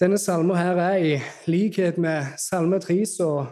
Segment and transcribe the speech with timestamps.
[0.00, 1.12] Denne salmen her er i
[1.46, 3.46] likhet med salme 3, som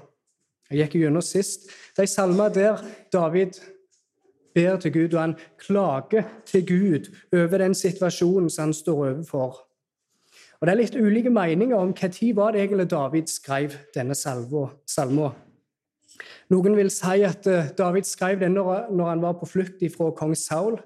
[0.69, 1.71] jeg gikk gjennom sist.
[1.96, 2.82] Det er en salme der
[3.12, 3.56] David
[4.54, 9.56] ber til Gud, og han klager til Gud over den situasjonen som han står overfor.
[10.60, 15.33] Og Det er litt ulike meninger om når var det egentlig David skrev denne salmen.
[16.52, 20.34] Noen vil si at eh, David skrev denne når han var på flukt fra kong
[20.38, 20.78] Saul,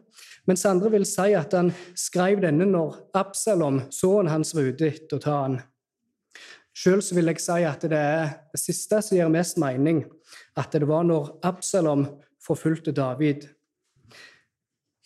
[0.49, 5.19] mens andre vil si at han skrev denne når Absalom, sønnen hans, var ute etter
[5.19, 5.59] å ta han.
[6.79, 10.05] Sjøl vil jeg si at det er det siste som gir mest mening,
[10.57, 12.07] at det var når Absalom
[12.45, 13.49] forfulgte David.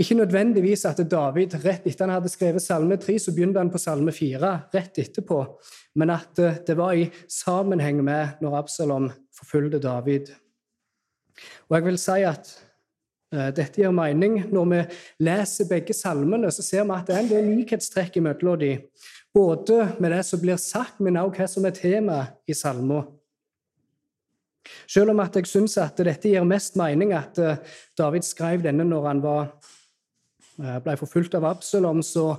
[0.03, 3.81] Ikke nødvendigvis at David rett etter han hadde skrevet Salme 3, så begynte han på
[3.81, 5.41] Salme 4 rett etterpå,
[5.97, 6.37] men at
[6.67, 10.33] det var i sammenheng med når Absalom forfulgte David.
[11.69, 12.53] Og jeg vil si at
[13.35, 14.43] uh, dette gir mening.
[14.53, 14.83] Når vi
[15.29, 18.87] leser begge salmene, så ser vi at det er en del likhetstrekk mellom dem.
[19.33, 23.07] Både med det som blir sagt, men også hva som er tema i salmen.
[24.87, 27.57] Selv om at jeg syns at dette gir mest mening at uh,
[27.99, 29.49] David skrev denne når han var,
[30.61, 32.37] uh, ble forfulgt av Absalom, så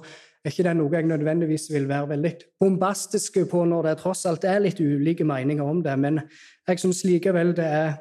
[0.50, 4.44] er ikke det noe jeg nødvendigvis vil være veldig bombastisk på når det tross alt
[4.44, 5.94] er litt ulike meninger om det.
[6.00, 6.20] Men
[6.68, 7.94] jeg syns likevel det er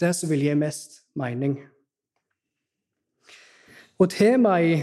[0.00, 1.56] det som vil gi mest mening.
[3.96, 4.80] Og Temaet i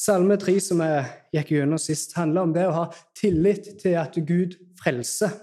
[0.00, 1.04] Salme 3, som jeg
[1.36, 5.34] gikk gjennom sist, handler om det å ha tillit til at Gud frelser.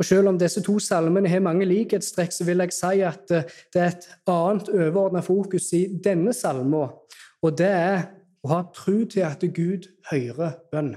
[0.00, 3.76] Og Selv om disse to salmene har mange likhetstrekk, så vil jeg si at det
[3.76, 6.96] er et annet overordna fokus i denne salmen,
[7.44, 8.08] og det er
[8.42, 10.94] å ha tro til at Gud hører bønn.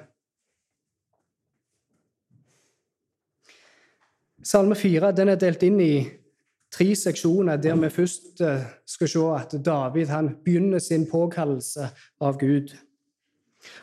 [4.43, 5.93] Salme 4 er delt inn i
[6.73, 11.87] tre seksjoner der vi først eh, skal se at David han begynner sin påkallelse
[12.19, 12.73] av Gud.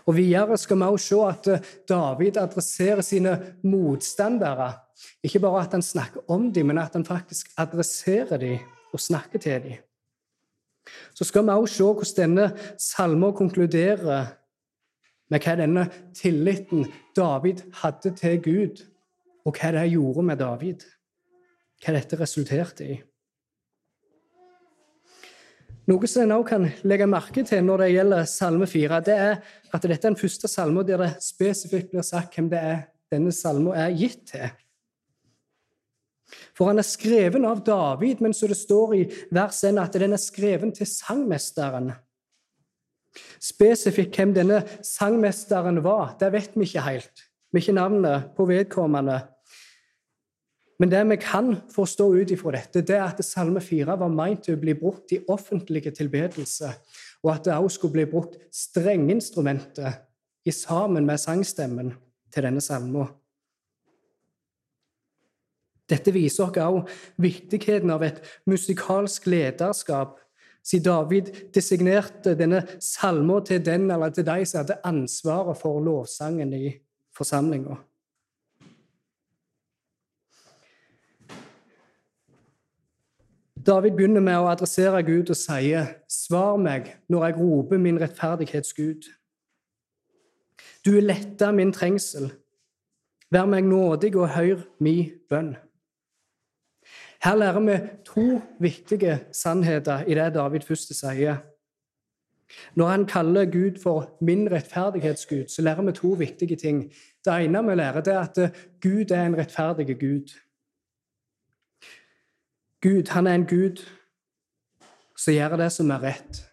[0.04, 4.72] Og Videre skal vi også se at eh, David adresserer sine motstandere.
[5.24, 8.58] Ikke bare at han snakker om dem, men at han faktisk adresserer dem
[8.92, 9.89] og snakker til dem.
[11.14, 12.46] Så skal vi også se hvordan denne
[12.78, 14.30] salmen konkluderer
[15.30, 15.84] med hva denne
[16.16, 18.82] tilliten David hadde til Gud,
[19.46, 20.88] og hva det gjorde med David
[21.80, 22.98] hva dette resulterte i.
[25.88, 29.38] Noe som en også kan legge merke til når det gjelder Salme 4, det er
[29.72, 33.32] at dette er den første salmen der det spesifikt blir sagt hvem det er denne
[33.34, 34.52] salmen er gitt til.
[36.54, 39.02] For han er skreven av David, men så det står i
[39.34, 41.92] vers 1 at den er skreven til sangmesteren.
[43.42, 47.26] Spesifikt hvem denne sangmesteren var, det vet vi ikke helt.
[47.50, 49.18] Vi har ikke navnet på vedkommende.
[50.80, 54.46] Men det vi kan forstå ut ifra dette, det er at Salme 4 var meint
[54.46, 56.70] til å bli brukt i offentlige tilbedelse,
[57.20, 60.06] og at det også skulle bli brukt strengeinstrumentet
[60.50, 61.92] sammen med sangstemmen
[62.32, 63.10] til denne salmen.
[65.90, 66.84] Dette viser oss også
[67.18, 70.18] viktigheten av et musikalsk lederskap,
[70.62, 76.52] siden David designerte denne salmen til den eller til de som hadde ansvaret for lovsangen
[76.54, 76.74] i
[77.16, 77.78] forsamlinga.
[83.60, 88.72] David begynner med å adressere Gud og sier, 'Svar meg når jeg roper min rettferdighets
[88.72, 89.10] Gud.'
[90.84, 92.30] Du er letta min trengsel.
[93.30, 95.56] Vær meg nådig og hør mi bønn.
[97.24, 101.36] Her lærer vi to viktige sannheter i det David først sier.
[102.74, 106.92] Når han kaller Gud for 'min rettferdighetsgud', så lærer vi to viktige ting.
[107.24, 110.28] Det ene vi lærer, er at Gud er en rettferdig Gud.
[112.82, 113.76] Gud han er en Gud
[115.16, 116.46] som gjør det som er rett.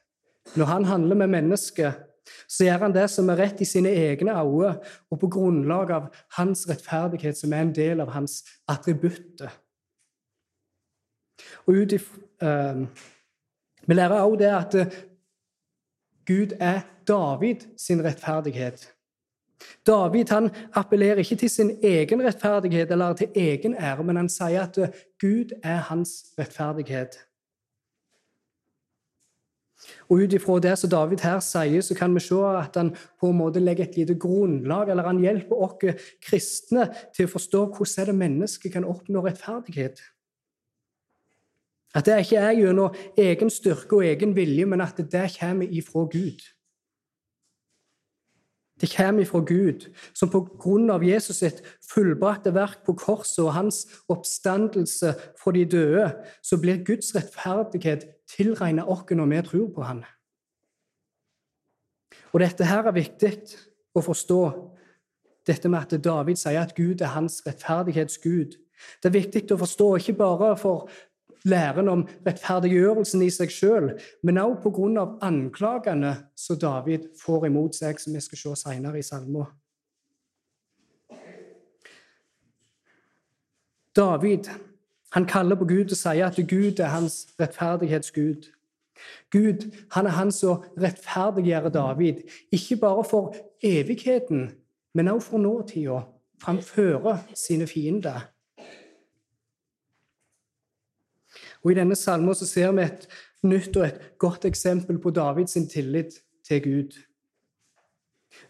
[0.56, 1.92] Når han handler med mennesker,
[2.48, 4.80] så gjør han det som er rett i sine egne øyne,
[5.12, 9.50] og på grunnlag av hans rettferdighet, som er en del av hans attributter.
[11.68, 12.88] Og uh,
[13.88, 14.94] Vi lærer også det at uh,
[16.28, 18.94] Gud er David sin rettferdighet.
[19.88, 24.68] David han appellerer ikke til sin egen rettferdighet eller til egen ære, men han sier
[24.68, 27.18] at eh, Gud er hans rettferdighet.
[30.10, 33.30] Og Ut ifra det som David her sier, så kan vi se at han på
[33.30, 35.78] en måte legger et lite grunnlag, eller han hjelper oss
[36.24, 40.02] kristne til å forstå hvordan det mennesket kan oppnå rettferdighet.
[41.96, 46.06] At det ikke er gjennom egen styrke og egen vilje, men at det kommer ifra
[46.12, 46.44] Gud.
[48.82, 53.56] Det kommer ifra Gud, som på grunn av Jesus sitt fullbrakte verk på korset og
[53.56, 53.80] hans
[54.14, 56.12] oppstandelse for de døde,
[56.46, 60.04] så blir Guds rettferdighet tilregnet oss når vi tror på Han.
[62.34, 63.34] Og dette her er viktig
[63.96, 64.42] å forstå.
[65.48, 68.58] dette med at David sier at Gud er hans rettferdighetsgud.
[69.00, 70.90] Det er viktig å forstå, ikke bare for
[71.44, 73.92] læren om rettferdiggjørelsen i seg sjøl,
[74.24, 75.06] men også pga.
[75.22, 79.46] anklagene som David får imot seg, som vi skal se senere i salmen.
[83.96, 84.50] David
[85.14, 88.50] han kaller på Gud og sier at Gud er hans rettferdighetsgud.
[89.32, 94.52] Gud han er han som rettferdiggjør David, ikke bare for evigheten,
[94.94, 96.02] men også for nåtida,
[96.42, 98.28] framfor sine fiender.
[101.64, 103.08] Og I denne salmen så ser vi et
[103.48, 106.98] nytt og et godt eksempel på Davids tillit til Gud.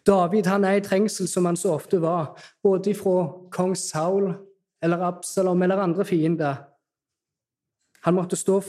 [0.07, 4.33] David han er i trengsel, som han så ofte var, både fra kong Saul
[4.83, 6.55] eller Absalom eller andre fiender.
[8.03, 8.61] Han måtte stå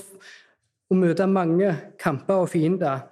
[0.90, 3.06] og møte mange kamper og fiender.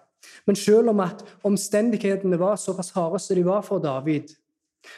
[0.46, 4.32] Men selv om at omstendighetene var såpass harde som de var for David,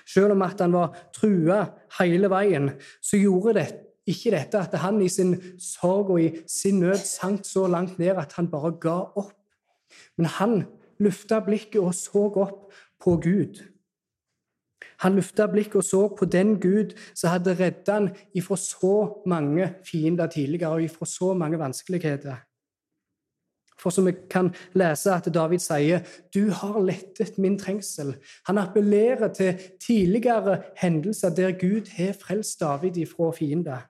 [0.06, 1.64] selv om at han var trua
[1.98, 2.70] hele veien,
[3.02, 3.68] så gjorde det
[4.08, 8.18] ikke dette at han i sin sorg og i sin nød sank så langt ned
[8.18, 9.34] at han bare ga opp.
[10.16, 10.62] Men han
[11.00, 13.62] lufta blikket og så opp på Gud.
[15.04, 19.74] Han lufta blikket og så på den Gud som hadde reddet han ifra så mange
[19.86, 22.44] fiender tidligere og ifra så mange vanskeligheter.
[23.78, 26.00] For som vi kan lese at David sier,
[26.34, 28.18] 'Du har lettet min trengsel'.
[28.46, 29.54] Han appellerer til
[29.86, 33.86] tidligere hendelser der Gud har frelst David ifra fiender.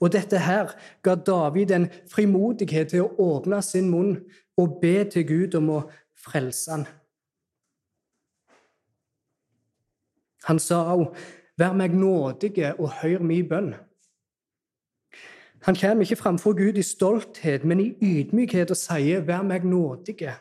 [0.00, 4.16] Og dette her ga David en frimodighet til å åpne sin munn
[4.58, 5.80] og be til Gud om å
[6.18, 6.86] frelse han.
[10.48, 11.14] Han sa òg,
[11.58, 13.74] 'Vær meg nådige og hør mi bønn'.
[15.62, 20.38] Han kommer ikke framfor Gud i stolthet, men i ydmykhet og sier, 'Vær meg nådige'.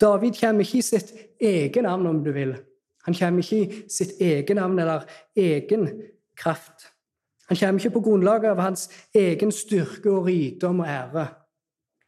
[0.00, 2.56] David kommer ikke i sitt egen navn, om du vil.
[3.04, 5.02] Han kommer ikke i sitt egen navn eller
[5.36, 6.02] egen
[6.36, 6.91] kraft.
[7.48, 11.26] Han kommer ikke på grunnlag av hans egen styrke og rikdom og ære.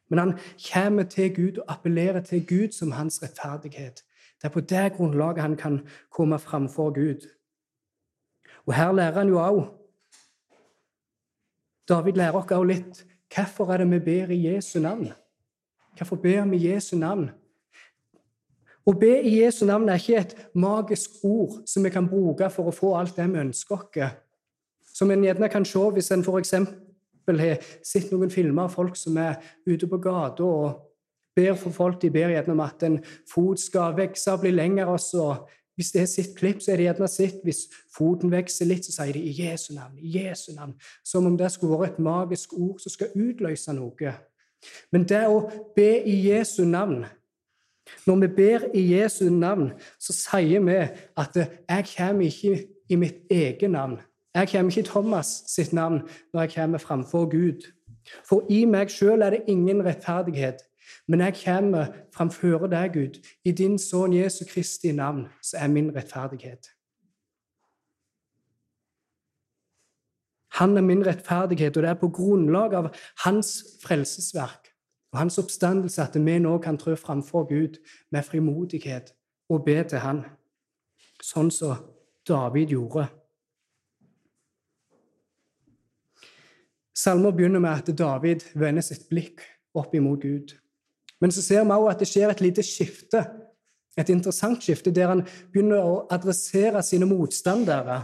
[0.09, 0.33] Men han
[0.71, 4.03] kommer til Gud og appellerer til Gud som hans rettferdighet.
[4.41, 7.27] Det er på det grunnlaget han kan komme framfor Gud.
[8.65, 9.65] Og her lærer han jo òg
[11.87, 13.05] David lærer oss også litt
[13.35, 15.11] hvorfor er det vi ber i Jesu navn.
[15.97, 17.29] Hvorfor ber vi Jesu navn?
[18.85, 22.69] Å be i Jesu navn er ikke et magisk ord som vi kan bruke for
[22.69, 24.15] å få alt det vi ønsker oss.
[24.95, 26.53] Som en gjerne kan se hvis en f.eks
[27.33, 30.81] har sett noen filmer av folk som er ute på gata og
[31.35, 31.99] ber for folk.
[32.01, 32.99] De ber gjerne om at en
[33.31, 34.87] fot skal vokse og bli lengre.
[34.93, 35.33] Også.
[35.75, 37.41] Hvis det er sitt klipp, så er det gjerne sitt.
[37.43, 37.65] Hvis
[37.97, 40.73] foten vokser litt, så sier de 'i Jesu navn', i Jesu navn.
[41.03, 44.15] Som om det skulle vært et magisk ord som skal utløse noe.
[44.91, 47.05] Men det å be i Jesu navn
[48.07, 53.27] Når vi ber i Jesu navn, så sier vi at 'jeg kommer ikke i mitt
[53.29, 53.99] eget navn'.
[54.35, 56.01] Jeg kommer ikke i Thomas sitt navn
[56.33, 57.71] når jeg kommer framfor Gud.
[58.27, 60.59] For i meg sjøl er det ingen rettferdighet,
[61.07, 63.21] men jeg kommer framfor deg, Gud.
[63.45, 66.67] I din sønn Jesu Kristi navn så er min rettferdighet.
[70.59, 72.93] Han er min rettferdighet, og det er på grunnlag av
[73.25, 74.71] hans frelsesverk
[75.11, 77.79] og hans oppstandelse at vi nå kan trø framfor Gud
[78.11, 79.13] med frimodighet
[79.49, 80.25] og be til Han,
[81.23, 81.75] sånn som
[82.27, 83.07] David gjorde.
[86.95, 89.43] Salmer begynner med at David vender sitt blikk
[89.75, 90.55] opp imot Gud.
[91.21, 93.23] Men så ser vi også at det skjer et lite skifte,
[93.95, 98.01] et interessant skifte, der han begynner å adressere sine motstandere.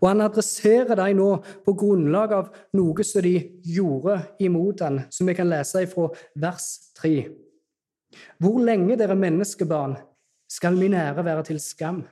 [0.00, 1.28] Og han adresserer dem nå
[1.64, 3.34] på grunnlag av noe som de
[3.68, 6.08] gjorde imot ham, som vi kan lese fra
[6.40, 6.68] vers
[7.00, 7.12] 3.
[8.40, 9.98] Hvor lenge, dere menneskebarn,
[10.48, 12.02] skal min ære være til skam?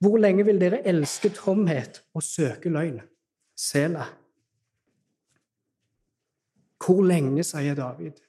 [0.00, 3.02] Hvor lenge vil dere elske tomhet og søke løgn?
[3.58, 4.06] Sela.
[6.78, 8.20] Hvor lenge, sier David.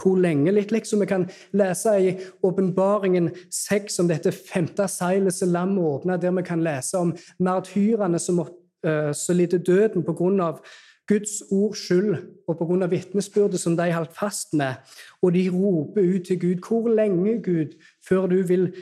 [0.00, 0.52] Hvor lenge?
[0.52, 2.12] Litt liksom vi kan lese i
[2.46, 8.18] Åpenbaringen 6 om dette femte seilet som lammet åpna, der vi kan lese om martyrene
[8.18, 10.62] som, uh, som lider døden på grunn av
[11.10, 12.14] Guds ords skyld
[12.48, 12.86] og pga.
[12.86, 14.78] vitnesbyrdet som de holdt fast med.
[15.22, 17.74] Og de roper ut til Gud Hvor lenge, Gud,
[18.08, 18.72] før du vil,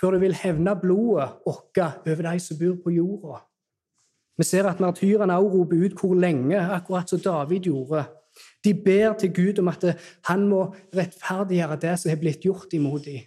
[0.00, 3.49] før du vil hevne blodet vårt over de som bor på jorda?
[4.40, 8.06] Vi ser at martyrene også roper ut hvor lenge, akkurat som David gjorde.
[8.64, 9.84] De ber til Gud om at
[10.28, 10.62] han må
[10.96, 13.26] rettferdiggjøre det som har blitt gjort imot dem.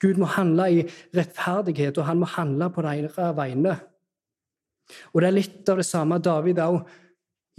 [0.00, 0.86] Gud må handle i
[1.16, 3.76] rettferdighet, og han må handle på deres vegne.
[5.12, 6.84] Og Det er litt av det samme David også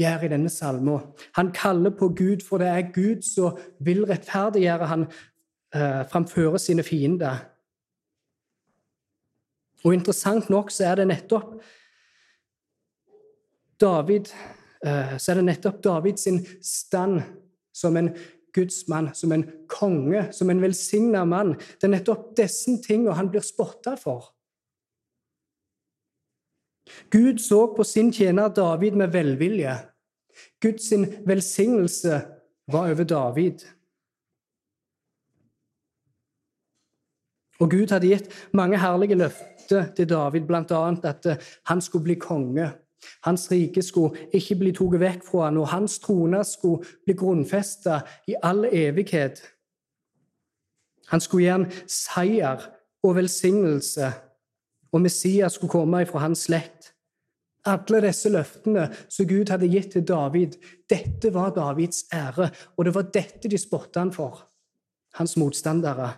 [0.01, 0.99] gjør i denne salmen.
[1.37, 5.07] Han kaller på Gud, for det er Gud som vil rettferdiggjøre han
[5.75, 7.45] eh, framføre sine fiender.
[9.85, 11.59] Og Interessant nok så er det nettopp
[13.81, 14.31] David,
[14.85, 16.27] eh, så er det nettopp Davids
[16.61, 17.21] stand
[17.73, 18.11] som en
[18.57, 21.53] gudsmann, som en konge, som en velsigna mann.
[21.77, 24.31] Det er nettopp disse tingene han blir spotta for.
[27.11, 29.75] Gud så på sin tjener David med velvilje.
[30.61, 30.91] Guds
[31.27, 32.21] velsignelse
[32.71, 33.65] var over David.
[37.59, 40.81] Og Gud hadde gitt mange herlige løfter til David, bl.a.
[41.09, 41.29] at
[41.65, 42.69] han skulle bli konge.
[43.25, 48.01] Hans rike skulle ikke bli tatt vekk fra han, og hans trone skulle bli grunnfesta
[48.27, 49.41] i all evighet.
[51.07, 52.67] Han skulle gi ham seier
[53.03, 54.11] og velsignelse,
[54.91, 56.93] og Messias skulle komme ifra hans slekt.
[57.67, 60.55] Alle disse løftene som Gud hadde gitt til David,
[60.89, 64.45] dette var Davids ære, og det var dette de spotta han for,
[65.19, 66.13] hans motstandere.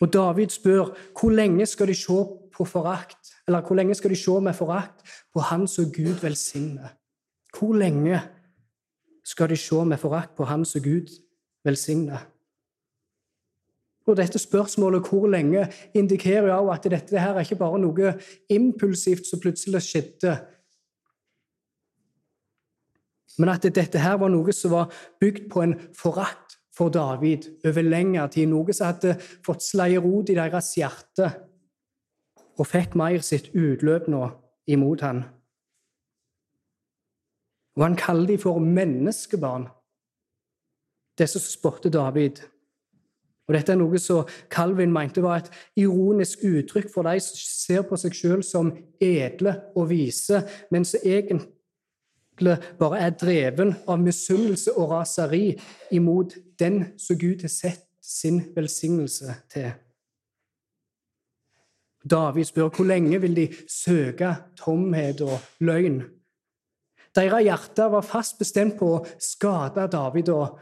[0.00, 2.18] Og David spør hvor lenge skal de se
[2.56, 6.88] på forakt, eller hvor lenge skal de se med forakt på Han som Gud velsigner?
[7.58, 8.20] Hvor lenge
[9.24, 11.12] skal de se med forakt på Han som Gud
[11.64, 12.18] velsigner?
[14.06, 18.12] Og dette spørsmålet hvor lenge indikerer jo at dette her er ikke bare noe
[18.48, 20.36] impulsivt som plutselig skjedde,
[23.38, 27.84] men at dette her var noe som var bygd på en forakt for David over
[27.84, 31.28] lengre tid, noe som hadde fått sleie rot i deres hjerte
[32.56, 34.28] og fikk mer sitt utløp nå
[34.66, 35.24] imot han.
[37.76, 39.68] Og han kaller dem for menneskebarn,
[41.18, 42.40] disse som spotter David.
[43.46, 47.84] Og Dette er noe som Calvin mente var et ironisk uttrykk for de som ser
[47.86, 54.74] på seg selv som edle og vise, men som egentlig bare er dreven av misunnelse
[54.76, 55.54] og raseri
[55.94, 59.70] imot den som Gud har sett sin velsignelse til.
[62.10, 66.02] David spør hvor lenge vil de søke tomhet og løgn.
[67.16, 70.58] Deres hjerter var fast bestemt på å skade David og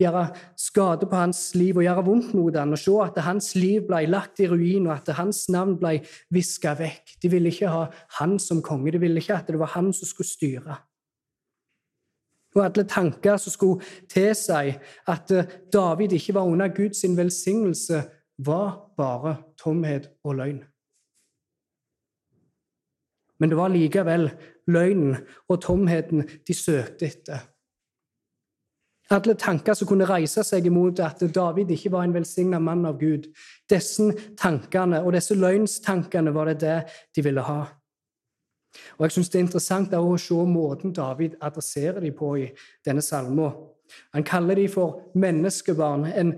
[0.00, 0.22] gjøre
[0.58, 4.06] skade på hans liv og gjøre vondt mot ham, og se at hans liv ble
[4.08, 5.98] lagt i ruin, og at hans navn ble
[6.32, 7.18] viska vekk.
[7.22, 7.82] De ville ikke ha
[8.18, 10.78] han som konge, de ville ikke at det var han som skulle styre.
[12.56, 14.72] Og alle tanker som skulle tilsi
[15.06, 18.02] at eh, David ikke var under Guds velsignelse,
[18.40, 20.64] var bare tomhet og løgn.
[23.40, 24.28] Men det var likevel
[24.70, 25.16] løgnen
[25.48, 27.46] og tomheten de søkte etter.
[29.10, 33.00] Alle tanker som kunne reise seg imot at David ikke var en velsigna mann av
[33.00, 33.26] Gud.
[33.70, 36.76] Disse tankene og disse løgnstankene var det det
[37.16, 37.64] de ville ha.
[38.98, 42.46] Og Jeg syns det er interessant å se måten David adresserer dem på i
[42.86, 43.50] denne salmen.
[44.14, 46.36] Han kaller dem for menneskebarn, en,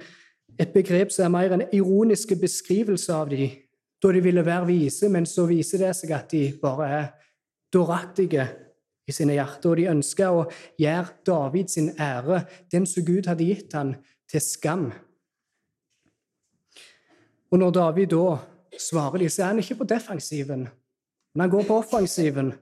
[0.59, 3.59] et begrep som er mer en ironisk beskrivelse av dem,
[4.03, 7.07] da de ville være vise, men så viser det seg at de bare er
[7.73, 8.49] dåraktige
[9.07, 10.45] i sine hjerter, og de ønsker å
[10.81, 12.43] gjøre David sin ære,
[12.73, 13.97] den som Gud hadde gitt han,
[14.31, 14.87] til skam.
[17.53, 18.37] Og når David da
[18.81, 20.69] svarer de, så er han ikke på defensiven.
[21.35, 22.55] Men han går på offensiven.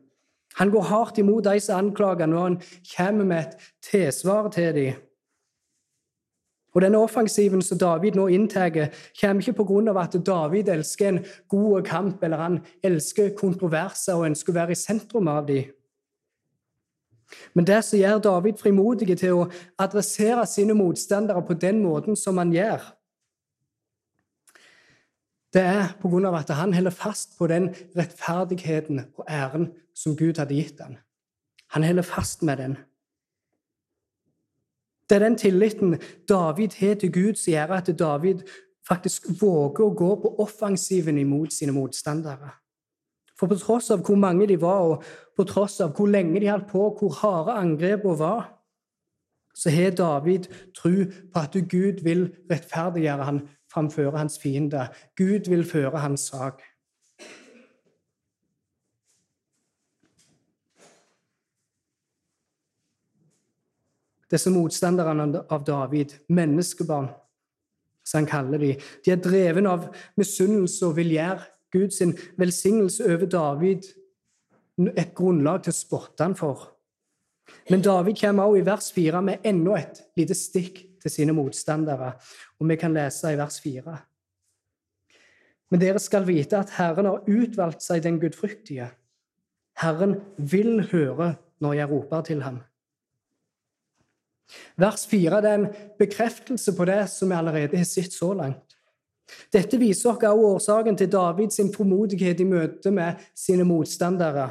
[0.58, 2.58] Han går hardt imot de som anklager, når han
[2.96, 4.98] kommer med et tilsvar til dem.
[6.74, 8.70] Og Denne offensiven som David nå inntar,
[9.20, 10.00] kommer ikke pga.
[10.00, 14.74] at David elsker en god kamp, eller han elsker kontroverser og ønsker å være i
[14.74, 15.64] sentrum av dem.
[17.54, 22.38] Men det som gjør David frimodig til å adressere sine motstandere på den måten som
[22.38, 22.80] han gjør,
[25.54, 30.54] det er av at han holder fast på den rettferdigheten og æren som Gud hadde
[30.54, 30.96] gitt ham.
[31.74, 32.76] Han holder fast med den.
[35.10, 35.96] Det er den tilliten
[36.28, 38.44] David har til Gud, som gjør at David
[38.88, 42.52] faktisk våger å gå på offensiven imot sine motstandere.
[43.34, 45.04] For på tross av hvor mange de var, og
[45.36, 48.50] på tross av hvor lenge de holdt på, hvor harde angrepene var,
[49.54, 50.46] så har David
[50.78, 53.40] tro på at Gud vil rettferdiggjøre ham
[53.72, 54.86] framfor hans fiende.
[55.18, 56.62] Gud vil føre hans sak.
[64.30, 67.08] Disse motstanderne av David, menneskebarn,
[68.06, 72.00] som han kaller dem, de er dreven av misunnelse og vil gjøre Guds
[72.38, 73.88] velsignelse over David
[74.96, 76.70] et grunnlag til å spotte han for.
[77.70, 82.14] Men David kommer også i vers 4 med enda et lite stikk til sine motstandere.
[82.60, 83.96] Og vi kan lese i vers 4.
[85.70, 88.90] Men dere skal vite at Herren har utvalgt seg den gudfryktige,
[89.80, 92.58] Herren vil høre når jeg roper til ham.
[94.80, 98.76] Vers 4 er en bekreftelse på det som vi allerede har sett så langt.
[99.52, 104.48] Dette viser oss også årsaken til Davids formodighet i møte med sine motstandere.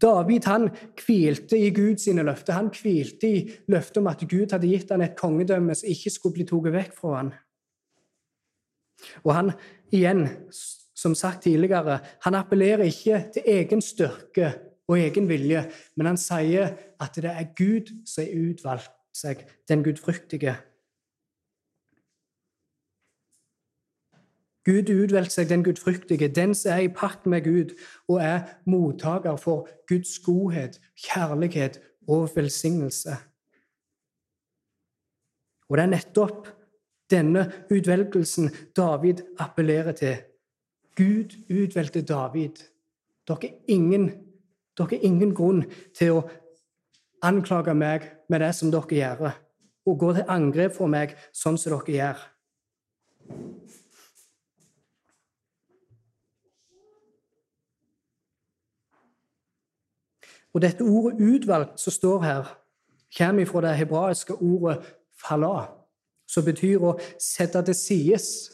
[0.00, 2.56] David han hvilte i Guds løfter.
[2.56, 6.38] Han hvilte i løftet om at Gud hadde gitt han et kongedømme som ikke skulle
[6.38, 7.32] bli tatt vekk fra ham.
[9.24, 9.52] Og han
[9.92, 10.26] igjen,
[10.96, 14.54] som sagt tidligere, han appellerer ikke til egen styrke
[14.88, 15.66] og egen vilje,
[15.96, 20.56] men han sier at det er Gud som har utvalgt seg, den gudfryktige.
[24.66, 27.76] Gud utvalgte seg den gudfryktige, den som er i pakt med Gud
[28.08, 33.14] og er mottaker for Guds godhet, kjærlighet og velsignelse.
[35.68, 36.48] Og det er nettopp
[37.10, 40.16] denne utvelgelsen David appellerer til.
[40.96, 42.58] Gud utvalgte David.
[43.28, 44.10] Dere er ingen,
[44.78, 45.62] dere ingen grunn
[45.94, 46.26] til å
[47.22, 49.34] anklage meg med det som dere gjør,
[49.86, 52.24] og gå til angrep for meg sånn som dere gjør.
[60.56, 62.58] Og dette ordet 'utvalgt' som står her,
[63.18, 65.68] kommer fra det hebraiske ordet 'fala',
[66.28, 68.50] som betyr å sette til sides.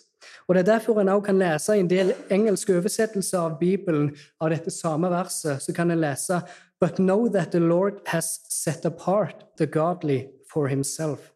[0.49, 4.17] Og Det er derfor en også kan lese i en del engelske oversettelser av Bibelen
[4.41, 6.43] av dette samme verset, så kan en lese
[6.83, 11.31] But know that the Lord has set apart the godly for himself.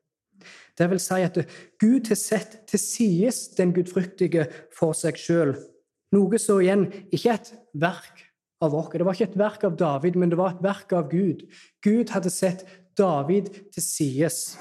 [0.79, 1.39] Det vil si at
[1.79, 5.55] Gud har sett til sides den gudfryktige for seg sjøl.
[6.13, 8.25] Noe så igjen ikke et verk
[8.59, 8.91] av oss.
[8.91, 11.47] Det var ikke et verk av David, men det var et verk av Gud.
[11.79, 12.67] Gud hadde sett
[12.99, 14.57] David til sides.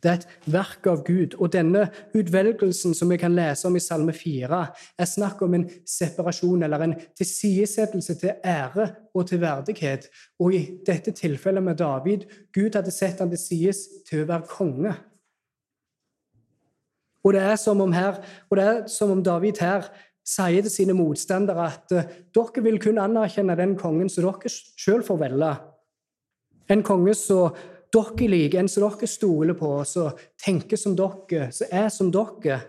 [0.00, 1.36] Det er et verk av Gud.
[1.38, 4.60] Og denne utvelgelsen som vi kan lese om i Salme 4,
[4.98, 10.08] er snakk om en separasjon eller en tilsidesettelse til ære og til verdighet.
[10.40, 14.48] Og i dette tilfellet med David Gud hadde sett han til sides til å være
[14.48, 14.94] konge.
[17.20, 18.22] Og det er som om, her,
[18.56, 19.90] er som om David her
[20.26, 25.04] sier til sine motstandere at eh, dere vil kun anerkjenne den kongen som dere sjøl
[25.04, 25.50] får velge.
[26.70, 27.56] En konge som
[27.92, 32.60] dere liker, en som dere stoler på, som tenker som dere, som er som dere.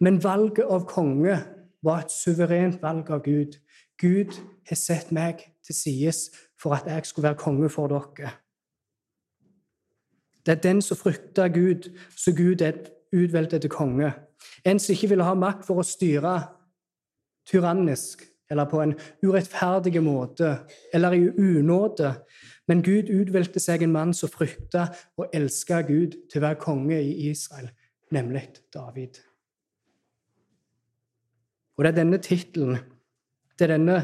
[0.00, 1.36] Men valget av konge
[1.84, 3.58] var et suverent valg av Gud.
[4.00, 4.34] Gud
[4.68, 6.26] har sett meg til sides
[6.60, 8.32] for at jeg skulle være konge for dere.
[10.46, 12.78] Det er den som frykter Gud, så Gud er
[13.12, 14.12] utvalgt til konge.
[14.64, 16.38] En som ikke ville ha makt for å styre
[17.46, 20.52] tyrannisk eller på en urettferdig måte
[20.94, 22.12] eller i unåde.
[22.66, 26.98] Men Gud utvalgte seg en mann som frykta og elska Gud til å være konge
[26.98, 27.70] i Israel,
[28.14, 29.20] nemlig David.
[31.76, 32.78] Og det er denne tittelen,
[33.58, 34.00] det er denne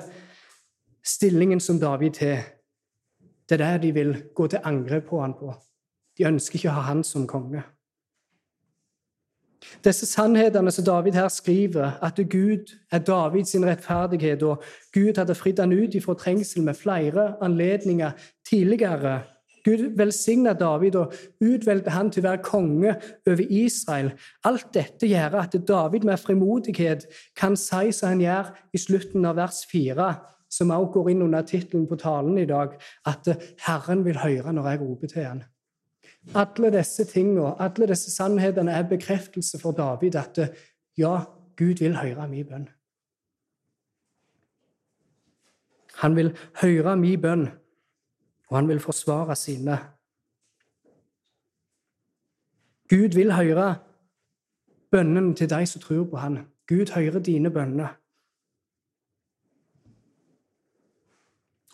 [1.02, 2.44] stillingen som David har,
[3.48, 5.52] det er der de vil gå til angrep på han på.
[6.18, 7.64] De ønsker ikke å ha han som konge.
[9.84, 14.62] Disse sannhetene som David her skriver, at Gud er Davids rettferdighet, og
[14.94, 18.10] Gud hadde fridd han ut ifra trengsel med flere anledninger
[18.48, 19.22] tidligere.
[19.64, 22.96] Gud velsigna David og utvalgte han til å være konge
[23.30, 24.10] over Israel.
[24.44, 27.06] Alt dette gjør at David med frimodighet
[27.38, 30.08] kan si som han gjør i slutten av vers 4,
[30.50, 32.74] som også går inn under tittelen på talen i dag,
[33.06, 33.30] at
[33.62, 35.42] Herren vil høre når jeg roper til ham.
[36.34, 40.38] Alle disse tingene, alle disse sannhetene er bekreftelse for David at
[40.98, 41.24] ja,
[41.56, 42.68] Gud vil høre min bønn.
[46.02, 46.32] Han vil
[46.62, 47.48] høre min bønn,
[48.48, 49.78] og han vil forsvare sine.
[52.88, 53.76] Gud vil høre
[54.90, 56.38] bønnen til de som tror på han.
[56.68, 58.01] Gud hører dine bønner.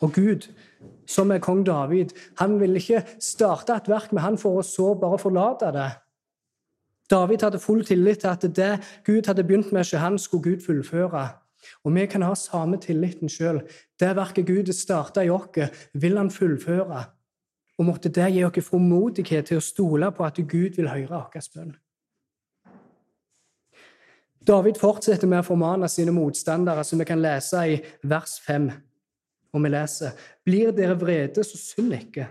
[0.01, 0.47] Og Gud,
[1.07, 4.93] som er kong David, han ville ikke starte et verk med han for å så
[4.99, 5.89] bare forlate det.
[7.11, 8.73] David hadde full tillit til at det
[9.07, 11.29] Gud hadde begynt med, ikke han skulle Gud fullføre.
[11.85, 13.63] Og vi kan ha samme tilliten sjøl.
[14.01, 17.05] Det verket Gud starta i oss, vil han fullføre.
[17.79, 21.51] Og måtte det gi oss formodighet til å stole på at Gud vil høre vår
[21.55, 21.77] bønn.
[24.49, 28.71] David fortsetter med å formane sine motstandere, som vi kan lese i vers 5.
[29.53, 32.29] Og vi leser Blir dere vrede, så synd ikke.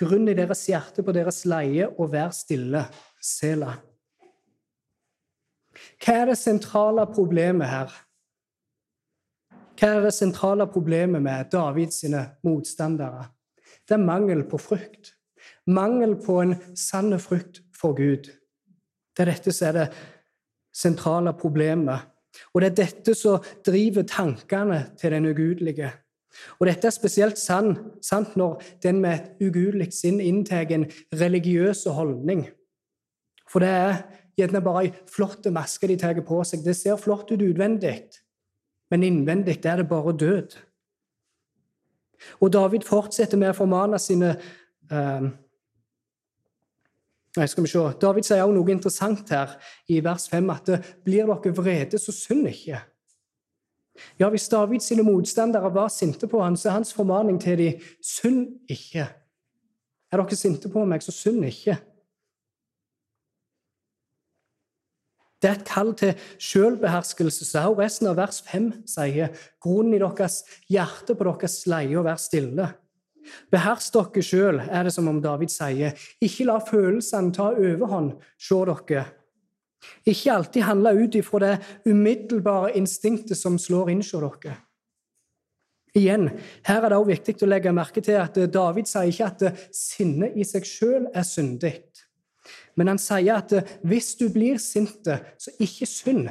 [0.00, 2.86] Grunn i deres hjerte på deres leie, og vær stille.
[3.20, 3.74] Sela.
[6.00, 7.92] Hva er det sentrale problemet her?
[9.76, 12.02] Hva er det sentrale problemet med Davids
[12.44, 13.26] motstandere?
[13.88, 15.14] Det er mangel på frukt.
[15.66, 18.28] Mangel på en sann frukt for Gud.
[19.16, 19.86] Det er dette som er det
[20.72, 22.08] sentrale problemet.
[22.54, 25.90] Og det er dette som driver tankene til den ugudelige.
[26.58, 32.46] Og dette er spesielt sant, når den med et ugudelig sinn inntar en religiøs holdning.
[33.50, 34.02] For det er
[34.38, 36.64] gjerne bare ei flott maske de tar på seg.
[36.64, 37.96] Det ser flott ut utvendig,
[38.90, 40.56] men innvendig er det bare død.
[42.40, 44.34] Og David fortsetter med å formane sine
[44.92, 45.30] eh,
[47.30, 47.84] skal vi se.
[48.02, 49.54] David sier også noe interessant her
[49.88, 50.72] i vers 5, at
[51.06, 52.80] blir dere vrede, så synd ikke.
[54.20, 57.86] Ja, hvis Davids sine motstandere var sinte på ham, så er hans formaning til dem
[58.04, 59.08] synd ikke.
[60.10, 61.78] Er dere sinte på meg, så synd ikke.
[65.40, 69.30] Det er et kall til selvbeherskelse, så også resten av vers 5 sier
[69.62, 72.66] grunnen i deres hjerte på deres leie å være stille.
[73.52, 75.96] Behersk dere sjøl, er det som om David sier.
[76.20, 79.06] Ikke la følelsene ta overhånd, se dere.
[80.04, 81.54] Ikke alltid handle ut ifra det
[81.88, 84.58] umiddelbare instinktet som slår inn hos dere.
[85.96, 86.28] Igjen,
[86.68, 90.28] her er det også viktig å legge merke til at David sier ikke at sinne
[90.38, 91.80] i seg sjøl er syndig.
[92.78, 96.30] Men han sier at hvis du blir sint, så ikke synd.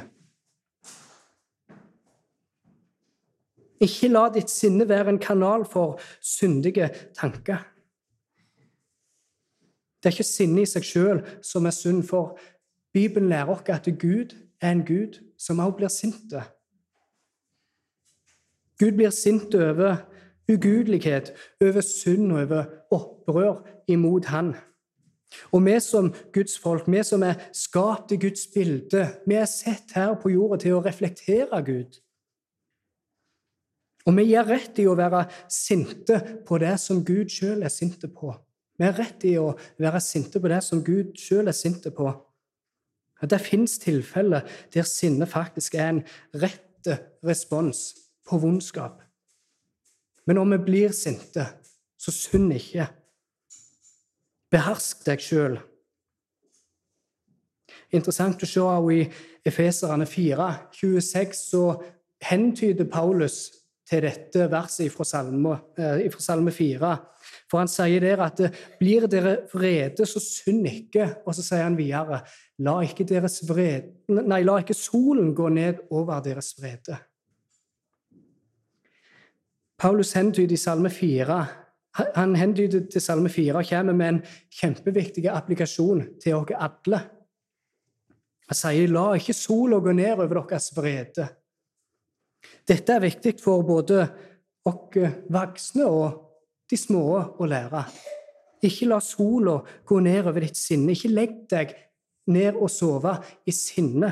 [3.80, 7.62] Ikke la ditt sinne være en kanal for syndige tanker.
[10.00, 12.38] Det er ikke sinnet i seg sjøl som er synd, for
[12.92, 16.34] Bibelen lærer oss at Gud er en Gud som også blir sint.
[18.80, 19.96] Gud blir sint over
[20.50, 24.54] ugudelighet, over synd og over opprør imot Han.
[25.52, 29.94] Og vi som Guds folk, vi som er skapt i Guds bilde, vi er sett
[29.94, 32.00] her på jorda til å reflektere Gud.
[34.08, 38.08] Og vi gir rett i å være sinte på det som Gud sjøl er sinte
[38.10, 38.32] på.
[38.80, 42.08] Vi har rett i å være sinte på det som Gud sjøl er sinte på.
[43.20, 46.02] Det fins tilfeller der sinne faktisk er en
[46.40, 46.88] rett
[47.26, 49.02] respons på vondskap.
[50.26, 51.44] Men om vi blir sinte,
[52.00, 52.86] så synd ikke.
[54.50, 55.58] Behersk deg sjøl.
[57.90, 59.00] Interessant å se i
[59.46, 61.64] Efeserne 4, 26, så
[62.22, 63.48] hentyder Paulus
[63.90, 66.92] til dette verset fra Salme, eh, fra Salme 4.
[67.50, 68.40] For han sier der at
[68.78, 71.08] blir dere vrede, så synd ikke.
[71.26, 72.22] Og så sier han videre
[72.60, 73.06] la ikke,
[73.48, 76.98] vred, nei, la ikke solen gå ned over deres vrede.
[79.80, 81.40] Paulus hentyder i Salme 4
[81.92, 84.20] han hentyder til Salme 4 og kommer med en
[84.60, 87.00] kjempeviktig applikasjon til oss alle.
[88.50, 91.28] Han sier, 'La ikke sola gå ned over deres vrede'.
[92.68, 94.08] Dette er viktig for både
[94.64, 94.98] oss
[95.30, 96.30] voksne og
[96.70, 97.84] de små å lære.
[98.62, 100.92] Ikke la sola gå ned over ditt sinne.
[100.92, 101.74] Ikke legg deg
[102.28, 103.14] ned og sove
[103.46, 104.10] i sinne.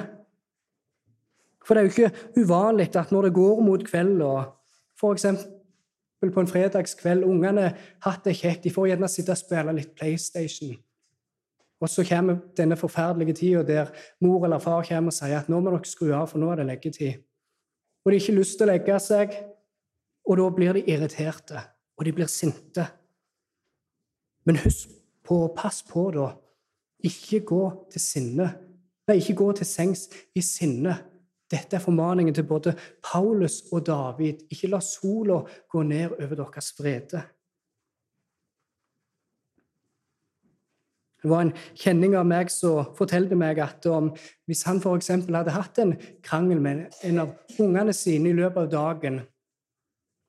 [1.67, 4.45] For det er jo ikke uvanlig at når det går mot kveld, og
[4.97, 5.27] f.eks
[6.27, 7.25] på en fredagskveld.
[7.25, 7.71] Ungene
[8.03, 8.65] hatt det kjekt.
[8.65, 10.75] De får gjerne sitte og spille litt PlayStation.
[11.79, 15.61] Og så kommer denne forferdelige tida der mor eller far kommer og sier at nå
[15.63, 17.21] må dere skru av, for nå er det leggetid.
[18.03, 19.37] Og de har ikke lyst til å legge seg,
[20.27, 21.63] og da blir de irriterte,
[21.97, 22.83] og de blir sinte.
[24.49, 24.91] Men husk
[25.23, 26.33] på, pass på, da.
[27.05, 28.49] Ikke gå til sinne.
[29.09, 30.97] Nei, ikke gå til sengs i sinne.
[31.49, 34.45] Dette er formaningen til både Paulus og David.
[34.53, 37.23] Ikke la sola gå ned over deres vrede.
[41.23, 44.13] Det var en kjenning av meg som fortalte meg at om,
[44.47, 45.11] hvis han f.eks.
[45.27, 49.19] hadde hatt en krangel med en av ungene sine i løpet av dagen,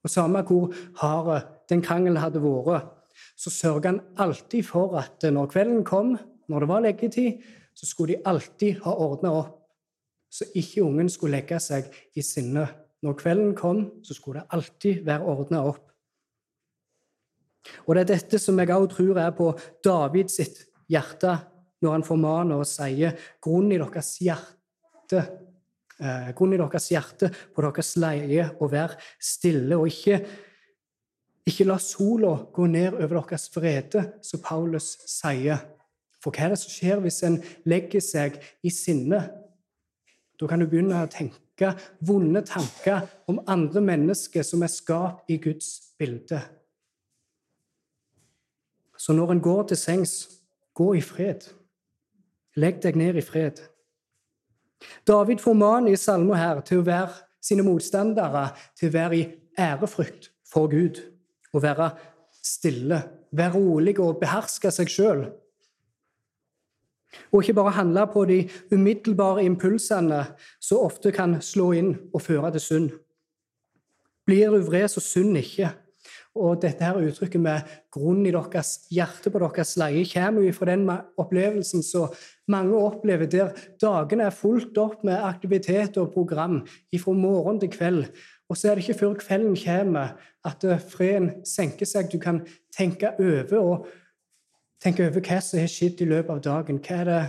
[0.02, 2.90] og samme hvor hard den krangelen hadde vært,
[3.38, 6.16] så sørga han alltid for at når kvelden kom,
[6.50, 9.60] når det var leggetid, så skulle de alltid ha ordna opp
[10.30, 12.68] så ikke ungen skulle legge seg i sinne.
[13.04, 15.86] Når kvelden kom, så skulle det alltid være ordna opp.
[17.88, 19.52] Og Det er dette som jeg også tror er på
[19.84, 20.40] Davids
[20.90, 21.36] hjerte
[21.82, 25.20] når han formaner og sier grunnen i deres hjerte
[26.00, 30.20] eh, grunnen i deres hjerte på deres leie å være stille, og ikke,
[31.48, 35.62] ikke la sola gå ned over deres vrede, som Paulus sier.
[36.20, 37.38] For hva er det som skjer hvis en
[37.70, 39.22] legger seg i sinne?
[40.40, 41.74] Da kan du begynne å tenke
[42.06, 46.42] vonde tanker om andre mennesker som er skapt i Guds bilde.
[49.00, 50.14] Så når en går til sengs,
[50.76, 51.46] gå i fred.
[52.60, 53.62] Legg deg ned i fred.
[55.08, 59.28] David formaner i salmen her til å være sine motstandere til å være i
[59.60, 61.00] ærefrykt for Gud
[61.54, 61.92] og være
[62.44, 63.02] stille,
[63.32, 65.24] være rolig og beherske seg sjøl.
[67.32, 68.40] Og ikke bare handle på de
[68.72, 70.24] umiddelbare impulsene
[70.62, 72.90] som ofte kan slå inn og føre til synd.
[74.30, 75.72] Blir du vred, så synd ikke.
[76.38, 80.68] Og dette her uttrykket med grunn i deres hjerte på deres leie kommer jo fra
[80.70, 80.86] den
[81.20, 82.14] opplevelsen som
[82.48, 86.62] mange opplever, der dagene er fulgt opp med aktivitet og program
[86.94, 88.06] fra morgen til kveld.
[88.50, 90.14] Og så er det ikke før kvelden kommer
[90.46, 92.10] at freden senker seg.
[92.14, 92.44] Du kan
[92.74, 93.90] tenke over og
[94.84, 96.82] tenke over hva som har skjedd i løpet av dagen.
[96.84, 97.22] Hva er det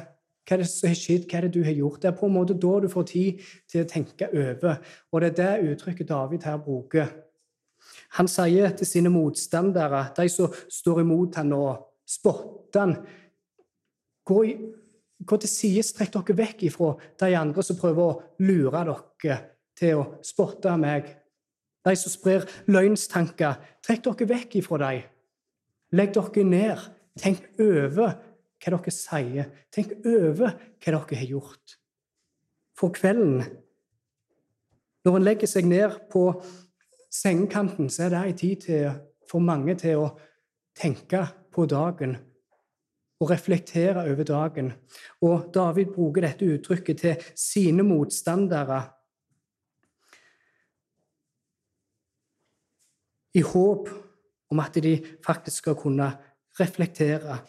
[0.49, 1.27] hva er det som har skjedd?
[1.31, 2.01] Hva er det du har gjort?
[2.03, 4.81] Det er på en måte da du får tid til å tenke over.
[5.13, 7.13] Og det er det uttrykket David her bruker.
[8.19, 12.97] Han sier til sine motstandere, de som står imot han og spotter han,
[14.27, 14.41] gå,
[15.23, 18.85] gå til side, strekk dere vekk ifra de andre som prøver å lure
[19.23, 19.39] dere
[19.79, 21.15] til å spotte meg.
[21.87, 23.55] De som sprer løgnstanker,
[23.87, 25.07] trekk dere vekk ifra dem.
[25.95, 26.89] Legg dere ned.
[27.21, 28.17] Tenk over
[28.61, 29.51] hva dere sier.
[29.73, 30.55] Tenk over hva
[30.87, 31.77] dere har gjort.
[32.77, 33.45] For kvelden,
[35.05, 36.25] når en legger seg ned på
[37.13, 38.91] sengekanten, så er det en tid til,
[39.29, 40.11] for mange til å
[40.77, 42.17] tenke på dagen
[43.21, 44.71] og reflektere over dagen.
[45.27, 48.81] Og David bruker dette uttrykket til sine motstandere
[53.37, 53.91] i håp
[54.51, 56.09] om at de faktisk skal kunne
[56.61, 57.41] reflektere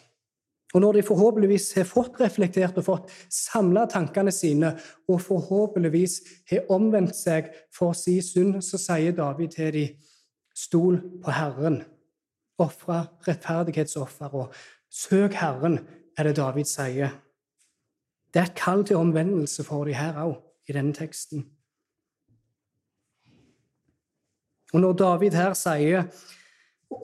[0.72, 4.72] og når de forhåpentligvis har fått reflektert og fått samla tankene sine,
[5.08, 6.20] og forhåpentligvis
[6.50, 9.98] har omvendt seg for si synd, så sier David til dem,
[10.56, 11.82] stol på Herren.
[12.60, 13.06] Ofre
[14.32, 14.54] og
[14.92, 15.78] søk Herren,
[16.16, 17.12] er det David sier.
[18.32, 21.46] Det er et kall til omvendelse for de her òg, i denne teksten.
[24.72, 26.06] Og når David her sier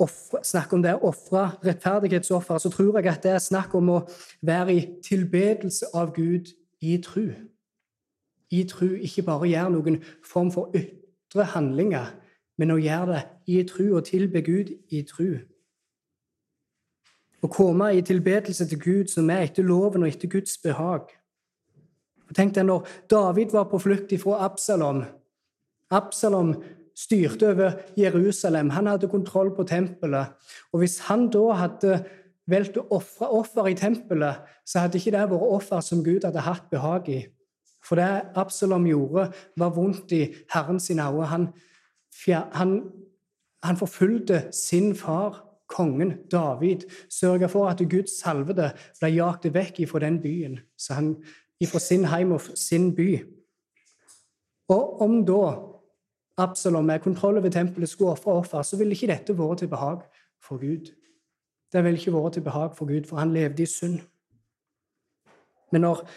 [0.03, 3.92] offre, snakk om det å ofre rettferdighetsoffer, så tror jeg at det er snakk om
[3.96, 3.98] å
[4.44, 7.29] være i tilbedelse av Gud i tru.
[8.51, 12.14] I tru, ikke bare gjøre noen form for ytre handlinger,
[12.59, 13.22] men å gjøre det
[13.55, 15.38] i tru og tilbe Gud i tru.
[17.38, 21.12] Å komme i tilbedelse til Gud som er etter loven og etter Guds behag.
[22.29, 25.05] Og Tenk deg når David var på flukt ifra Absalom.
[25.94, 26.57] Absalom
[26.99, 28.71] styrte over Jerusalem.
[28.75, 30.35] Han hadde kontroll på tempelet.
[30.73, 32.01] Og hvis han da hadde
[32.49, 36.47] valgt å ofre offer i tempelet, så hadde ikke det vært offer som Gud hadde
[36.47, 37.21] hatt behag i.
[37.85, 41.27] For det Absalom gjorde, var vondt i Herrens øyne.
[41.31, 41.49] Han,
[42.27, 42.73] han,
[43.65, 50.01] han forfulgte sin far, kongen David, sørga for at Guds salvede ble jagt vekk ifra
[50.01, 51.11] den byen, så han,
[51.61, 53.19] ifra sin heim og sin by.
[54.73, 55.43] Og om da
[56.38, 60.05] Absalom med kontroll over tempelet skulle ofre offer, så ville ikke dette vært til behag
[60.42, 60.92] for Gud.
[61.72, 64.01] Det ville ikke vært til behag for Gud, for han levde i synd.
[65.72, 66.09] Men når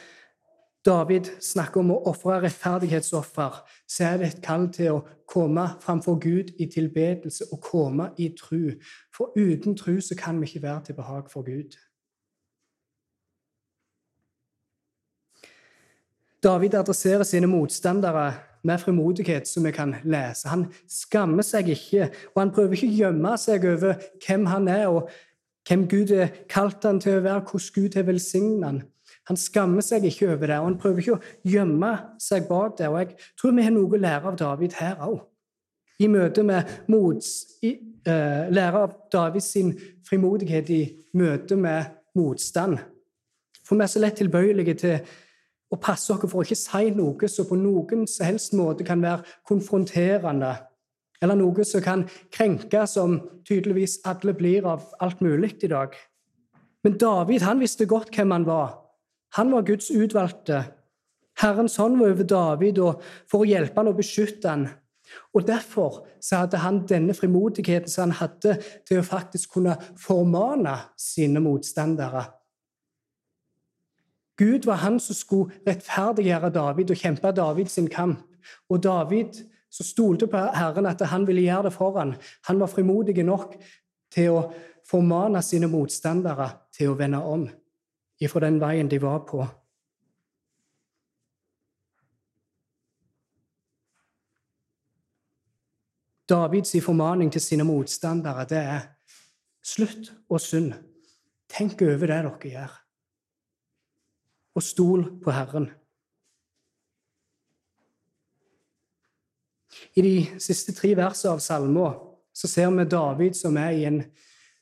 [0.86, 3.58] David snakker om å ofre rettferdighetsoffer,
[3.90, 8.32] så er det et kall til å komme framfor Gud i tilbedelse og komme i
[8.38, 8.78] tru.
[9.14, 11.78] For uten tru så kan vi ikke være til behag for Gud.
[16.44, 20.50] David adresserer sine motstandere med frimodighet som vi kan lese.
[20.52, 24.88] Han skammer seg ikke, og han prøver ikke å gjemme seg over hvem han er,
[24.88, 25.10] og
[25.70, 28.82] hvem Gud har kalt han til å være, hvordan Gud har velsignet han.
[29.30, 32.90] Han skammer seg ikke over det, og han prøver ikke å gjemme seg bak det.
[32.90, 35.20] Og jeg tror vi har noe å lære av David her òg.
[36.02, 37.76] I møte med mots, i,
[38.08, 39.52] uh, lære av Davids
[40.08, 40.82] frimodighet i
[41.14, 42.80] møte med motstand.
[43.62, 45.12] For vi er så lett tilbøyelige til
[45.72, 49.02] og passe oss for å ikke si noe som på noen som helst måte kan
[49.04, 50.52] være konfronterende,
[51.22, 52.04] eller noe som kan
[52.34, 55.96] krenke, som tydeligvis alle blir av alt mulig i dag.
[56.84, 58.78] Men David han visste godt hvem han var.
[59.38, 60.64] Han var Guds utvalgte.
[61.40, 62.82] Herrens hånd var over David
[63.30, 64.68] for å hjelpe han og beskytte han.
[65.36, 68.58] Og Derfor så hadde han denne frimodigheten som han hadde
[68.88, 72.26] til å faktisk kunne formane sine motstandere.
[74.42, 78.24] Gud var han som skulle rettferdiggjøre David og kjempe Davids kamp.
[78.74, 79.38] Og David,
[79.70, 82.16] som stolte på Herren at han ville gjøre det for ham,
[82.48, 83.54] han var frimodig nok
[84.10, 84.42] til å
[84.90, 87.46] formane sine motstandere til å vende om
[88.18, 89.46] ifra den veien de var på.
[96.30, 98.86] Davids formaning til sine motstandere det er
[99.62, 100.74] slutt å synd.
[101.52, 102.82] Tenk over det dere gjør
[104.56, 105.70] og stol på Herren.
[109.96, 111.98] I de siste tre versene av salmen
[112.36, 114.04] så ser vi David som er i en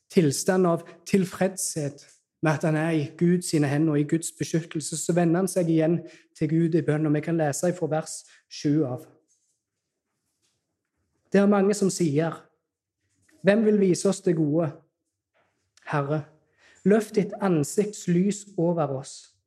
[0.10, 2.06] tilstand av tilfredshet
[2.42, 5.70] med at han er i Guds hender og i Guds beskyttelse, så vender han seg
[5.70, 6.00] igjen
[6.38, 7.06] til Gud i bønn.
[7.10, 9.04] Og vi kan lese fra vers 7 av.
[11.30, 12.46] Det er mange som sier,
[13.44, 14.72] 'Hvem vil vise oss det gode?'
[15.86, 16.26] Herre,
[16.86, 19.39] løft ditt ansikts lys over oss.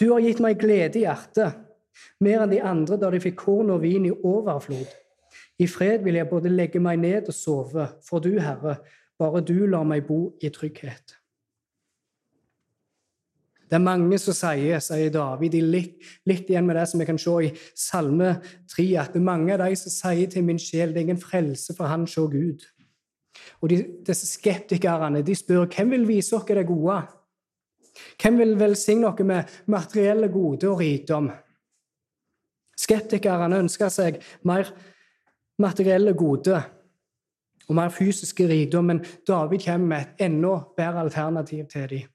[0.00, 1.58] Du har gitt meg glede i hjertet,
[2.24, 4.90] mer enn de andre da de fikk korn og vin i overflod.
[5.62, 8.78] I fred vil jeg både legge meg ned og sove, for du, Herre,
[9.20, 11.18] bare du lar meg bo i trygghet.
[13.72, 15.94] Det er mange som sier, sier David, litt,
[16.28, 18.34] litt, igjen med det som vi kan se i Salme
[18.68, 21.22] 3, at det er mange av de som sier til min sjel det er ingen
[21.22, 22.66] frelse for han se Gud.
[23.64, 26.98] Og de, disse skeptikerne de spør hvem vil vise oss det gode?
[28.22, 31.30] Hvem vil velsigne oss med materielle gode og rikdom?
[32.78, 34.70] Skeptikerne ønsker seg mer
[35.62, 36.62] materielle gode
[37.68, 42.08] og mer fysiske rikdom, men David kommer med et enda bedre alternativ til dem.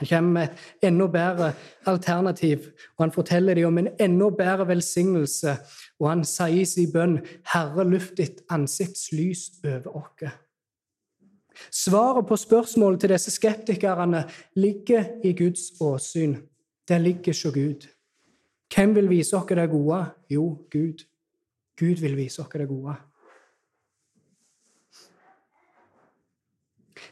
[0.00, 1.52] Han kommer med et enda bedre
[1.86, 2.58] alternativ,
[2.96, 5.56] og han forteller dem om en enda bedre velsignelse.
[6.00, 7.18] Og han sier i sin bønn,
[7.52, 10.30] 'Herre, luft ditt ansiktslys over oss'.
[11.70, 14.24] Svaret på spørsmålet til disse skeptikerne
[14.56, 16.36] ligger i Guds åsyn.
[16.88, 17.86] Det ligger hos Gud.
[18.74, 20.04] Hvem vil vise oss det gode?
[20.30, 21.04] Jo, Gud.
[21.78, 22.94] Gud vil vise oss det gode.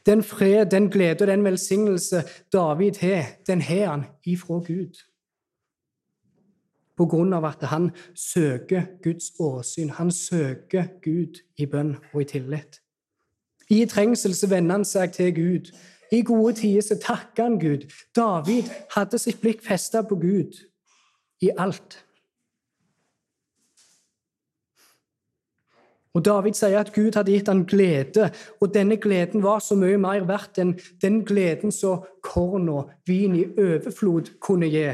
[0.06, 4.94] Den fred, den glede og den velsignelse David har, den har han ifra Gud.
[6.96, 9.90] På grunn av at han søker Guds åsyn.
[9.90, 12.80] Han søker Gud i bønn og i tillit.
[13.70, 15.72] I trengsel så vender han seg til Gud.
[16.12, 17.88] I gode tider så takker han Gud.
[18.16, 20.56] David hadde sitt blikk festa på Gud
[21.44, 22.04] i alt.
[26.16, 30.00] Og David sier at Gud hadde gitt ham glede, og denne gleden var så mye
[30.00, 34.88] mer verdt enn den gleden som korn og vin i overflod kunne gi.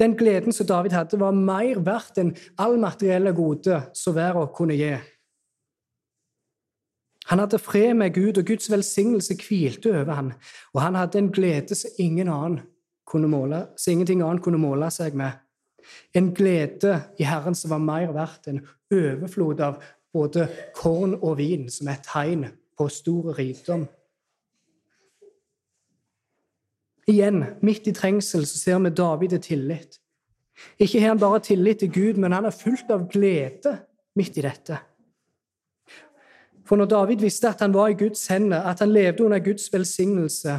[0.00, 4.76] Den gleden som David hadde, var mer verdt enn all materielle gode som verden kunne
[4.76, 4.96] gi.
[7.26, 10.32] Han hadde fred med Gud, og Guds velsignelse hvilte over ham.
[10.74, 12.60] Og han hadde en glede som ingen annen
[13.06, 15.34] kunne måle, som ingenting annet kunne måle seg med.
[16.14, 18.62] En glede i Herren som var mer verdt enn
[18.94, 19.82] overflod av
[20.14, 23.86] både korn og vin som et tegn på stor rikdom.
[27.06, 30.00] Igjen, midt i trengsel, så ser vi David i tillit.
[30.78, 33.76] Ikke har han bare tillit til Gud, men han er fullt av glede
[34.18, 34.80] midt i dette.
[36.66, 39.68] For når David visste at han var i Guds hender, at han levde under Guds
[39.72, 40.58] velsignelse,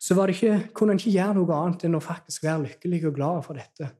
[0.00, 3.42] så ikke, kunne han ikke gjøre noe annet enn å faktisk være lykkelig og glad
[3.46, 3.90] for dette.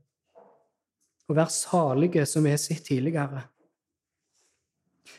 [1.28, 3.44] Og være salige, som vi har sett tidligere.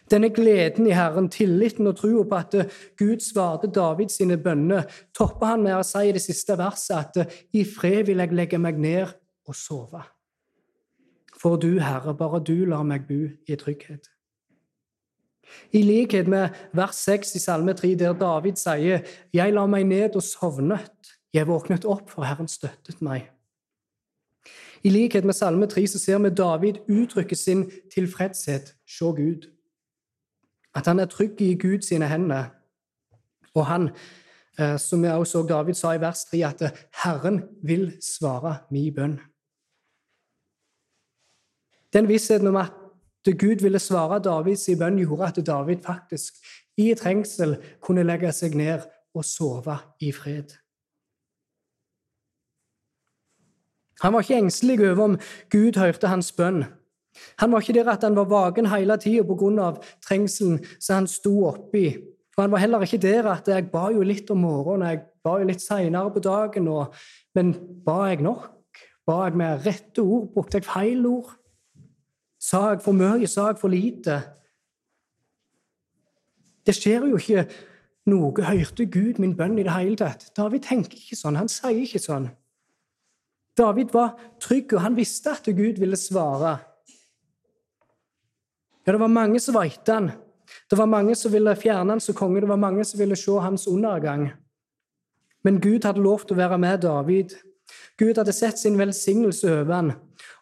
[0.09, 2.55] Denne gleden i Herren, tilliten og troa på at
[2.97, 7.37] Gud svarte David sine bønner, topper han med å si i det siste verset at
[7.53, 9.13] i fred vil jeg legge meg ned
[9.45, 10.01] og sove.
[11.35, 14.14] For du, Herre, bare du lar meg bo i trygghet.
[15.71, 18.99] I likhet med vers 6 i Salme 3, der David sier,
[19.33, 20.91] 'Jeg la meg ned og sovnet.
[21.33, 23.31] Jeg våknet opp, for Herren støttet meg.'
[24.83, 28.75] I likhet med Salme 3 så ser vi David uttrykke sin tilfredshet.
[28.87, 29.49] Se Gud.
[30.75, 32.43] At han er trygg i Gud sine hender.
[33.55, 33.89] Og han,
[34.59, 36.69] eh, som vi også så David sa i vers 3, at eh,
[37.03, 39.19] Herren vil svare min bønn.
[41.93, 42.71] Den vissheten om at
[43.33, 46.37] Gud ville svare Davids i bønn, gjorde at David faktisk
[46.77, 48.85] i trengsel kunne legge seg ned
[49.15, 50.53] og sove i fred.
[54.03, 56.65] Han var ikke engstelig over om Gud hørte hans bønn.
[57.39, 59.69] Han var ikke der at han var vaken hele tida pga.
[60.03, 61.95] trengselen som han sto oppi.
[62.35, 65.37] For han var heller ikke der at jeg ba jo litt om morgenen, jeg ba
[65.39, 66.67] jo litt seinere på dagen.
[66.67, 66.93] Og,
[67.35, 67.53] men
[67.85, 68.51] ba jeg nok?
[69.07, 70.27] Ba jeg med rette ord?
[70.33, 71.31] Brukte jeg feil ord?
[72.45, 73.27] Sa jeg for mye?
[73.29, 74.19] Sa jeg for lite?
[76.65, 77.45] Det skjer jo ikke
[78.11, 78.45] noe.
[78.45, 80.27] Hørte Gud min bønn i det hele tatt?
[80.37, 81.39] David tenker ikke sånn.
[81.39, 82.29] Han sier ikke sånn.
[83.55, 86.57] David var trygg, og han visste at Gud ville svare.
[88.85, 90.11] Ja, det var mange som var etter han.
[90.69, 93.33] Det var mange som ville fjerne han som konge, det var mange som ville se
[93.41, 94.27] hans undergang.
[95.45, 97.33] Men Gud hadde lovt å være med David.
[97.97, 99.93] Gud hadde sett sin velsignelse over han,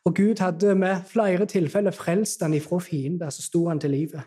[0.05, 4.23] og Gud hadde med flere tilfeller frelst han ifra fiender, så sto han til livet.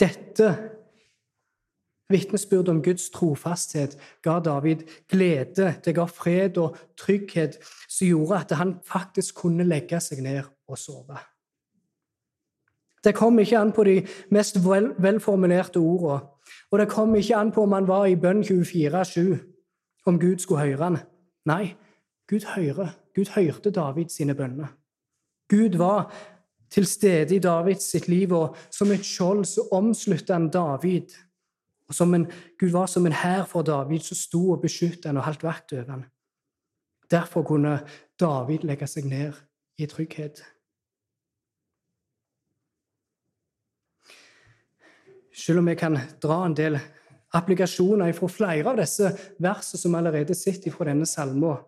[0.00, 0.70] Dette
[2.10, 4.76] vitnesbyrdet om Guds trofasthet ga David
[5.08, 7.58] glede, det ga fred og trygghet,
[7.88, 11.18] som gjorde at han faktisk kunne legge seg ned og sove.
[13.04, 14.00] Det kom ikke an på de
[14.30, 16.26] mest vel, velformulerte ordene.
[16.70, 19.38] Og det kom ikke an på om han var i bønn 24-7,
[20.06, 20.98] om Gud skulle høre han.
[21.46, 21.74] Nei,
[22.28, 22.99] Gud hører.
[23.14, 24.76] Gud hørte David sine bønner.
[25.50, 26.12] Gud var
[26.70, 31.10] til stede i Davids sitt liv, og som et skjold så omsluttet han David.
[31.90, 35.18] Og som en, Gud var som en hær for David som sto og beskyttet han
[35.18, 36.04] og holdt vakt over han.
[37.10, 37.80] Derfor kunne
[38.20, 39.34] David legge seg ned
[39.82, 40.44] i trygghet.
[45.34, 46.78] Selv om jeg kan dra en del
[47.34, 49.10] applikasjoner fra flere av disse
[49.42, 51.58] versene som allerede sitter fra denne salmen,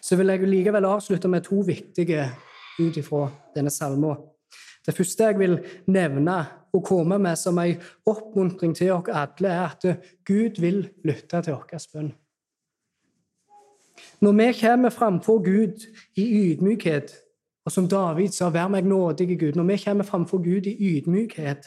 [0.00, 2.26] så vil jeg likevel avslutte med to viktige
[2.78, 4.16] ut ifra denne salmen.
[4.86, 6.38] Det første jeg vil nevne
[6.72, 11.54] og komme med som en oppmuntring til oss alle, er at Gud vil lytte til
[11.54, 12.12] vår bønn.
[14.20, 17.12] Når vi kommer framfor Gud i ydmykhet,
[17.64, 21.66] og som David sa, 'Vær meg nådig, Gud', når vi kommer framfor Gud i ydmykhet,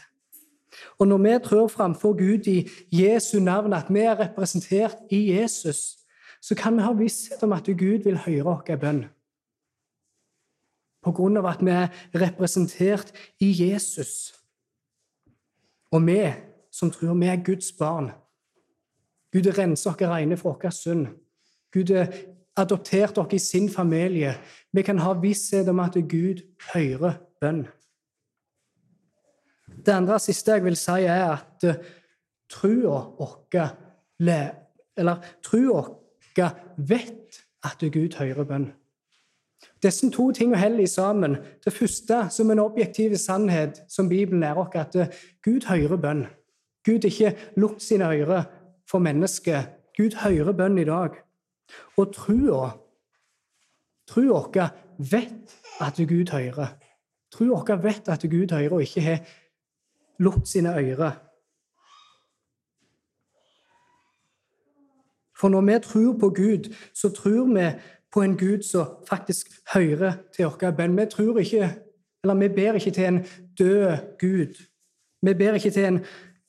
[0.99, 6.00] og når vi trår framfor Gud i Jesu navn, at vi er representert i Jesus,
[6.41, 9.01] så kan vi ha visshet om at Gud vil høre vår bønn.
[11.01, 14.33] På grunn av at vi er representert i Jesus.
[15.91, 16.21] Og vi
[16.71, 18.11] som tror vi er Guds barn.
[19.31, 21.07] Gud renser oss rene for vår synd.
[21.71, 22.09] Gud har
[22.57, 24.35] adoptert oss i sin familie.
[24.73, 26.41] Vi kan ha visshet om at Gud
[26.73, 27.65] hører bønn.
[29.85, 31.79] Det andre siste jeg vil si, er at uh,
[32.51, 33.69] trua vår
[34.97, 36.00] Eller trua
[36.37, 38.71] vår vet at Gud hører bønn.
[39.83, 41.37] Disse to tingene heller sammen.
[41.65, 46.25] Det første som en objektiv sannhet som Bibelen lærer oss, at Gud hører bønn.
[46.85, 48.43] Gud ikke lukket sine ører
[48.89, 49.69] for mennesket.
[49.97, 51.21] Gud hører bønn i dag.
[51.97, 52.71] Og trua
[54.11, 56.73] Trua vår vet at Gud hører.
[57.31, 59.19] Trua vår vet at Gud hører, og ikke har
[60.19, 61.11] lukket sine ører.
[65.41, 67.79] For når vi tror på Gud, så tror vi
[68.13, 70.97] på en Gud som faktisk hører til vår bønn.
[70.97, 71.69] Vi tror ikke,
[72.23, 73.25] eller vi ber ikke til en
[73.59, 74.67] død Gud.
[75.21, 75.99] Vi ber ikke til en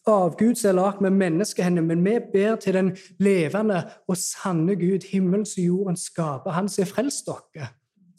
[0.07, 5.09] avgud som er lagd med menneskehender, men vi ber til den levende og sanne Gud,
[5.11, 6.51] himmels og jorden skaper.
[6.51, 7.68] Han som har frelst dere,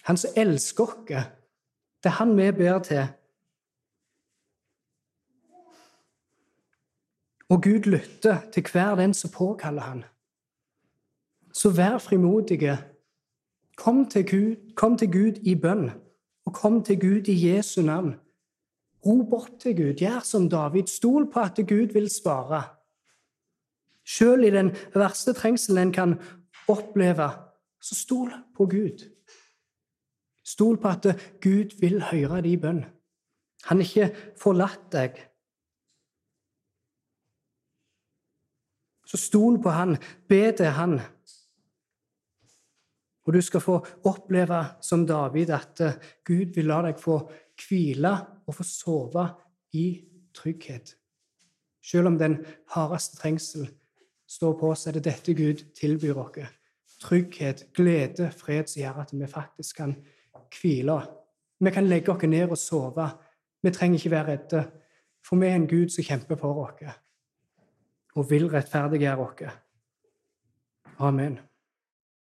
[0.03, 1.23] han som elsker dere.
[2.03, 3.05] Det er han vi ber til.
[7.49, 10.03] Og Gud lytter til hver den som påkaller han.
[11.53, 12.77] Så vær frimodige.
[13.77, 15.89] Kom til, Gud, kom til Gud i bønn,
[16.45, 18.15] og kom til Gud i Jesu navn.
[19.05, 19.93] Rop opp til Gud.
[19.99, 20.87] Gjør som David.
[20.87, 22.63] Stol på at Gud vil svare.
[24.05, 26.15] Selv i den verste trengselen en kan
[26.67, 27.29] oppleve,
[27.81, 29.03] så stol på Gud.
[30.43, 31.07] Stol på at
[31.41, 32.83] Gud vil høre din bønn.
[33.63, 35.19] Han har ikke forlatt deg.
[39.07, 39.97] Så stol på han,
[40.27, 40.99] be til han.
[43.23, 43.77] Og du skal få
[44.09, 47.21] oppleve som David at eh, Gud vil la deg få
[47.63, 48.11] hvile
[48.47, 49.27] og få sove
[49.79, 49.87] i
[50.35, 50.95] trygghet.
[51.83, 52.37] Selv om den
[52.75, 53.67] hardeste trengsel
[54.27, 56.51] står på, så er det dette Gud tilbyr oss.
[57.03, 59.95] Trygghet, glede, fred som gjør at vi faktisk kan
[60.59, 60.99] hvile.
[61.59, 63.07] Vi kan legge oss ned og sove.
[63.63, 64.63] Vi trenger ikke være redde,
[65.23, 66.99] for vi er en Gud som kjemper for oss
[68.13, 69.57] og vil rettferdiggjøre oss.
[70.99, 71.39] Amen.